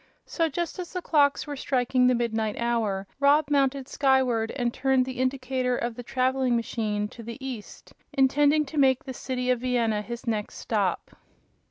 So 0.25 0.49
just 0.49 0.79
as 0.79 0.91
the 0.93 1.01
clocks 1.03 1.45
were 1.45 1.55
striking 1.55 2.07
the 2.07 2.15
midnight 2.15 2.55
hour 2.57 3.05
Rob 3.19 3.51
mounted 3.51 3.87
skyward 3.87 4.49
and 4.55 4.73
turned 4.73 5.05
the 5.05 5.19
indicator 5.19 5.77
of 5.77 5.93
the 5.93 6.01
traveling 6.01 6.55
machine 6.55 7.07
to 7.09 7.21
the 7.21 7.37
east, 7.39 7.93
intending 8.11 8.65
to 8.65 8.79
make 8.79 9.03
the 9.03 9.13
city 9.13 9.51
of 9.51 9.59
Vienna 9.59 10.01
his 10.01 10.25
next 10.25 10.55
stop. 10.55 11.11